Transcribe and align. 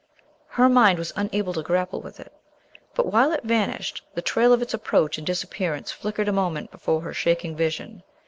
Her 0.47 0.67
mind 0.67 0.97
was 0.97 1.13
unable 1.15 1.53
to 1.53 1.61
grapple 1.61 2.01
with 2.01 2.19
it. 2.19 2.33
But, 2.95 3.05
while 3.11 3.31
it 3.31 3.43
vanished, 3.43 4.01
the 4.15 4.23
trail 4.23 4.51
of 4.51 4.59
its 4.63 4.73
approach 4.73 5.19
and 5.19 5.27
disappearance 5.27 5.91
flickered 5.91 6.27
a 6.27 6.33
moment 6.33 6.71
before 6.71 7.01
her 7.01 7.13
shaking 7.13 7.55
vision. 7.55 8.01